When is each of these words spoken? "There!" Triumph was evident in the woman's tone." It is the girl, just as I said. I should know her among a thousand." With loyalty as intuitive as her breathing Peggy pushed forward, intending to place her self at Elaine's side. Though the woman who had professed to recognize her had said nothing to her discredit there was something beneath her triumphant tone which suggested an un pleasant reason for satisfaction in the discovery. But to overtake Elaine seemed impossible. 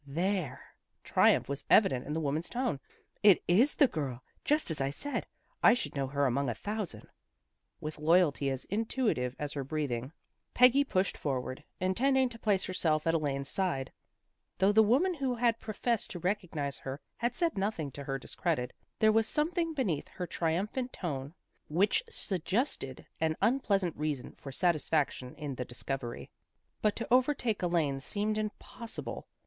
"There!" 0.23 0.59
Triumph 1.03 1.47
was 1.47 1.63
evident 1.69 2.07
in 2.07 2.13
the 2.13 2.19
woman's 2.19 2.49
tone." 2.49 2.79
It 3.31 3.43
is 3.47 3.75
the 3.75 3.87
girl, 3.87 4.23
just 4.43 4.71
as 4.71 4.81
I 4.81 4.89
said. 4.89 5.27
I 5.61 5.75
should 5.75 5.93
know 5.95 6.07
her 6.07 6.25
among 6.25 6.49
a 6.49 6.55
thousand." 6.55 7.05
With 7.79 7.99
loyalty 7.99 8.49
as 8.49 8.65
intuitive 8.65 9.35
as 9.37 9.53
her 9.53 9.63
breathing 9.63 10.11
Peggy 10.55 10.83
pushed 10.83 11.15
forward, 11.19 11.63
intending 11.79 12.29
to 12.29 12.39
place 12.39 12.65
her 12.65 12.73
self 12.73 13.05
at 13.05 13.13
Elaine's 13.13 13.47
side. 13.49 13.91
Though 14.57 14.71
the 14.71 14.81
woman 14.81 15.13
who 15.13 15.35
had 15.35 15.59
professed 15.59 16.09
to 16.11 16.19
recognize 16.19 16.79
her 16.79 16.99
had 17.17 17.35
said 17.35 17.55
nothing 17.55 17.91
to 17.91 18.03
her 18.03 18.17
discredit 18.17 18.73
there 18.97 19.11
was 19.11 19.27
something 19.27 19.75
beneath 19.75 20.07
her 20.07 20.25
triumphant 20.25 20.93
tone 20.93 21.35
which 21.69 22.01
suggested 22.09 23.05
an 23.19 23.37
un 23.39 23.59
pleasant 23.59 23.95
reason 23.95 24.31
for 24.31 24.51
satisfaction 24.51 25.35
in 25.35 25.53
the 25.53 25.63
discovery. 25.63 26.31
But 26.81 26.95
to 26.95 27.07
overtake 27.13 27.61
Elaine 27.61 27.99
seemed 27.99 28.39
impossible. 28.39 29.27